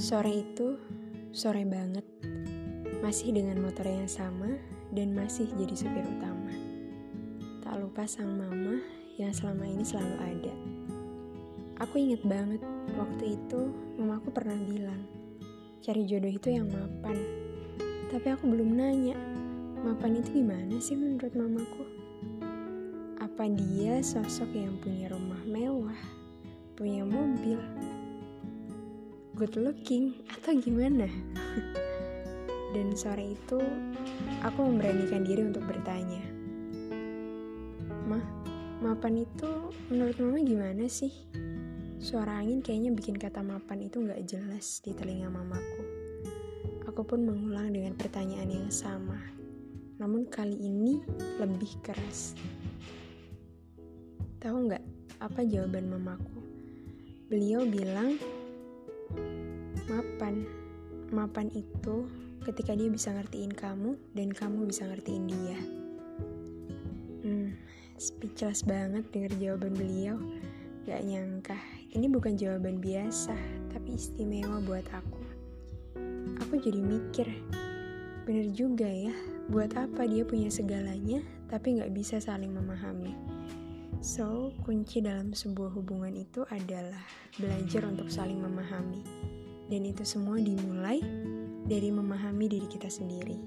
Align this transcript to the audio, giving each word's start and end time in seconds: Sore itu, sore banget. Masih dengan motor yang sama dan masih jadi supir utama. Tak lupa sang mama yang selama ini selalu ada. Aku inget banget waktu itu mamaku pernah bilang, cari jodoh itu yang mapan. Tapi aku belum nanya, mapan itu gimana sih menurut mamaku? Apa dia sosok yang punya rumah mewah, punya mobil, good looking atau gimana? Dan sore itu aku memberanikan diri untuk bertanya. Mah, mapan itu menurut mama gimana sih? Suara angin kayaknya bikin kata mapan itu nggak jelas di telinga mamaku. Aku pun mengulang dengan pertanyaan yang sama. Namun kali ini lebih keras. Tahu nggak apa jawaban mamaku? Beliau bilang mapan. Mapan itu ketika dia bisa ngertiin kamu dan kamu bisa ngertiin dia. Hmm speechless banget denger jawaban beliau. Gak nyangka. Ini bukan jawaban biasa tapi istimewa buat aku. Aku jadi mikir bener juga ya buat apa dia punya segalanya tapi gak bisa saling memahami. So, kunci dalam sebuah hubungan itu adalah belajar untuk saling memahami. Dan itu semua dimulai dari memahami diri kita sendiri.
Sore 0.00 0.32
itu, 0.32 0.80
sore 1.28 1.68
banget. 1.68 2.00
Masih 3.04 3.36
dengan 3.36 3.60
motor 3.60 3.84
yang 3.84 4.08
sama 4.08 4.48
dan 4.96 5.12
masih 5.12 5.44
jadi 5.60 5.76
supir 5.76 6.00
utama. 6.08 6.56
Tak 7.60 7.76
lupa 7.84 8.08
sang 8.08 8.32
mama 8.32 8.80
yang 9.20 9.28
selama 9.28 9.68
ini 9.68 9.84
selalu 9.84 10.16
ada. 10.24 10.54
Aku 11.84 12.00
inget 12.00 12.24
banget 12.24 12.64
waktu 12.96 13.36
itu 13.36 13.76
mamaku 14.00 14.32
pernah 14.32 14.56
bilang, 14.64 15.04
cari 15.84 16.08
jodoh 16.08 16.32
itu 16.32 16.48
yang 16.48 16.72
mapan. 16.72 17.20
Tapi 18.08 18.24
aku 18.32 18.48
belum 18.48 18.80
nanya, 18.80 19.20
mapan 19.84 20.16
itu 20.16 20.40
gimana 20.40 20.80
sih 20.80 20.96
menurut 20.96 21.36
mamaku? 21.36 21.84
Apa 23.20 23.52
dia 23.52 24.00
sosok 24.00 24.48
yang 24.56 24.80
punya 24.80 25.12
rumah 25.12 25.44
mewah, 25.44 26.00
punya 26.72 27.04
mobil, 27.04 27.60
good 29.40 29.56
looking 29.56 30.20
atau 30.28 30.52
gimana? 30.52 31.08
Dan 32.76 32.92
sore 32.92 33.32
itu 33.32 33.56
aku 34.44 34.60
memberanikan 34.68 35.24
diri 35.24 35.48
untuk 35.48 35.64
bertanya. 35.64 36.20
Mah, 38.04 38.20
mapan 38.84 39.24
itu 39.24 39.72
menurut 39.88 40.20
mama 40.20 40.44
gimana 40.44 40.84
sih? 40.92 41.08
Suara 41.96 42.44
angin 42.44 42.60
kayaknya 42.60 42.92
bikin 42.92 43.16
kata 43.16 43.40
mapan 43.40 43.88
itu 43.88 44.04
nggak 44.04 44.28
jelas 44.28 44.84
di 44.84 44.92
telinga 44.92 45.32
mamaku. 45.32 45.88
Aku 46.92 47.00
pun 47.08 47.24
mengulang 47.24 47.72
dengan 47.72 47.96
pertanyaan 47.96 48.52
yang 48.52 48.68
sama. 48.68 49.16
Namun 49.96 50.28
kali 50.28 50.60
ini 50.60 51.00
lebih 51.40 51.80
keras. 51.80 52.36
Tahu 54.36 54.68
nggak 54.68 54.84
apa 55.24 55.40
jawaban 55.48 55.88
mamaku? 55.88 56.44
Beliau 57.32 57.64
bilang 57.64 58.20
mapan. 60.20 60.44
Mapan 61.16 61.48
itu 61.56 62.04
ketika 62.44 62.76
dia 62.76 62.92
bisa 62.92 63.08
ngertiin 63.16 63.56
kamu 63.56 63.96
dan 64.12 64.28
kamu 64.36 64.68
bisa 64.68 64.84
ngertiin 64.84 65.24
dia. 65.24 65.58
Hmm 67.24 67.56
speechless 67.96 68.60
banget 68.68 69.08
denger 69.16 69.32
jawaban 69.40 69.72
beliau. 69.72 70.20
Gak 70.84 71.08
nyangka. 71.08 71.56
Ini 71.96 72.04
bukan 72.12 72.36
jawaban 72.36 72.84
biasa 72.84 73.32
tapi 73.72 73.96
istimewa 73.96 74.60
buat 74.60 74.84
aku. 74.92 75.24
Aku 76.44 76.60
jadi 76.60 76.84
mikir 76.84 77.28
bener 78.28 78.52
juga 78.52 78.84
ya 78.84 79.16
buat 79.48 79.72
apa 79.72 80.04
dia 80.04 80.28
punya 80.28 80.52
segalanya 80.52 81.24
tapi 81.48 81.80
gak 81.80 81.96
bisa 81.96 82.20
saling 82.20 82.52
memahami. 82.52 83.16
So, 84.04 84.52
kunci 84.68 85.00
dalam 85.00 85.32
sebuah 85.32 85.72
hubungan 85.76 86.12
itu 86.12 86.44
adalah 86.48 87.04
belajar 87.40 87.88
untuk 87.88 88.12
saling 88.12 88.40
memahami. 88.40 89.39
Dan 89.70 89.86
itu 89.86 90.02
semua 90.02 90.34
dimulai 90.42 90.98
dari 91.62 91.94
memahami 91.94 92.50
diri 92.50 92.66
kita 92.66 92.90
sendiri. 92.90 93.38